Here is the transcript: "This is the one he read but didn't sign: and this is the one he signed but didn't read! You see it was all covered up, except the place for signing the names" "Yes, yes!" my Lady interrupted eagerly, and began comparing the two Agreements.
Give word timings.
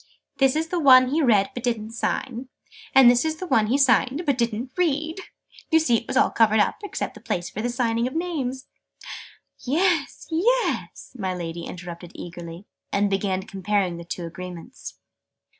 "This 0.37 0.55
is 0.55 0.69
the 0.69 0.79
one 0.79 1.09
he 1.09 1.21
read 1.21 1.51
but 1.53 1.61
didn't 1.61 1.91
sign: 1.91 2.47
and 2.95 3.07
this 3.07 3.23
is 3.23 3.35
the 3.35 3.45
one 3.45 3.67
he 3.67 3.77
signed 3.77 4.23
but 4.25 4.35
didn't 4.35 4.71
read! 4.75 5.17
You 5.69 5.77
see 5.77 5.97
it 5.97 6.07
was 6.07 6.17
all 6.17 6.31
covered 6.31 6.59
up, 6.59 6.77
except 6.81 7.13
the 7.13 7.19
place 7.19 7.51
for 7.51 7.69
signing 7.69 8.05
the 8.05 8.09
names" 8.09 8.65
"Yes, 9.77 10.25
yes!" 10.31 11.15
my 11.15 11.35
Lady 11.35 11.65
interrupted 11.65 12.13
eagerly, 12.15 12.65
and 12.91 13.11
began 13.11 13.43
comparing 13.43 13.97
the 13.97 14.03
two 14.03 14.25
Agreements. 14.25 14.95